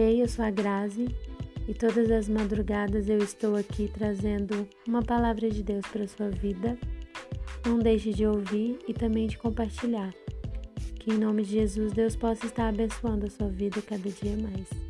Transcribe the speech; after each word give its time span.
Ei, 0.00 0.22
eu 0.22 0.28
sou 0.28 0.44
a 0.44 0.50
Grazi 0.52 1.08
e 1.66 1.74
todas 1.74 2.08
as 2.08 2.28
madrugadas 2.28 3.08
eu 3.08 3.18
estou 3.18 3.56
aqui 3.56 3.90
trazendo 3.92 4.64
uma 4.86 5.02
palavra 5.02 5.50
de 5.50 5.60
Deus 5.60 5.84
para 5.88 6.06
sua 6.06 6.30
vida. 6.30 6.78
Não 7.66 7.80
deixe 7.80 8.12
de 8.12 8.24
ouvir 8.24 8.78
e 8.86 8.94
também 8.94 9.26
de 9.26 9.36
compartilhar. 9.36 10.14
Que 11.00 11.10
em 11.10 11.18
nome 11.18 11.42
de 11.42 11.54
Jesus 11.54 11.92
Deus 11.92 12.14
possa 12.14 12.46
estar 12.46 12.68
abençoando 12.68 13.26
a 13.26 13.28
sua 13.28 13.48
vida 13.48 13.82
cada 13.82 14.08
dia 14.08 14.36
mais. 14.36 14.87